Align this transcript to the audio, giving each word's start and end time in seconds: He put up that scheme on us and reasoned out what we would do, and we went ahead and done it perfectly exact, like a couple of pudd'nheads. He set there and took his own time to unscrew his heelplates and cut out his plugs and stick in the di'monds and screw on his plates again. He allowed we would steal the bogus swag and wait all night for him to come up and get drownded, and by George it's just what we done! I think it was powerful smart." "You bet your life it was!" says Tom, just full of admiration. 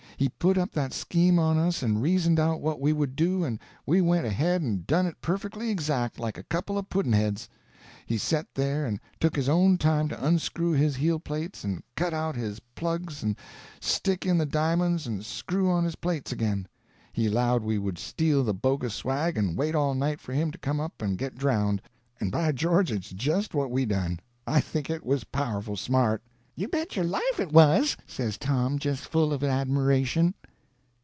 He 0.17 0.29
put 0.29 0.55
up 0.55 0.71
that 0.73 0.93
scheme 0.93 1.39
on 1.39 1.57
us 1.57 1.81
and 1.81 1.99
reasoned 1.99 2.39
out 2.39 2.61
what 2.61 2.79
we 2.79 2.93
would 2.93 3.15
do, 3.15 3.43
and 3.43 3.57
we 3.87 4.01
went 4.01 4.23
ahead 4.27 4.61
and 4.61 4.85
done 4.85 5.07
it 5.07 5.19
perfectly 5.19 5.71
exact, 5.71 6.19
like 6.19 6.37
a 6.37 6.43
couple 6.43 6.77
of 6.77 6.89
pudd'nheads. 6.89 7.47
He 8.05 8.19
set 8.19 8.45
there 8.53 8.85
and 8.85 8.99
took 9.19 9.35
his 9.35 9.49
own 9.49 9.79
time 9.79 10.07
to 10.09 10.23
unscrew 10.23 10.73
his 10.73 10.95
heelplates 10.97 11.63
and 11.63 11.81
cut 11.95 12.13
out 12.13 12.35
his 12.35 12.59
plugs 12.75 13.23
and 13.23 13.35
stick 13.79 14.23
in 14.23 14.37
the 14.37 14.45
di'monds 14.45 15.07
and 15.07 15.25
screw 15.25 15.71
on 15.71 15.83
his 15.85 15.95
plates 15.95 16.31
again. 16.31 16.67
He 17.11 17.25
allowed 17.25 17.63
we 17.63 17.79
would 17.79 17.97
steal 17.97 18.43
the 18.43 18.53
bogus 18.53 18.93
swag 18.93 19.39
and 19.39 19.57
wait 19.57 19.73
all 19.73 19.95
night 19.95 20.21
for 20.21 20.33
him 20.33 20.51
to 20.51 20.59
come 20.59 20.79
up 20.79 21.01
and 21.01 21.17
get 21.17 21.33
drownded, 21.33 21.83
and 22.19 22.31
by 22.31 22.51
George 22.51 22.91
it's 22.91 23.09
just 23.09 23.55
what 23.55 23.71
we 23.71 23.87
done! 23.87 24.19
I 24.45 24.59
think 24.61 24.91
it 24.91 25.03
was 25.03 25.23
powerful 25.23 25.75
smart." 25.77 26.21
"You 26.53 26.67
bet 26.67 26.95
your 26.97 27.05
life 27.05 27.39
it 27.39 27.53
was!" 27.53 27.95
says 28.05 28.37
Tom, 28.37 28.77
just 28.77 29.05
full 29.05 29.31
of 29.31 29.41
admiration. 29.41 30.35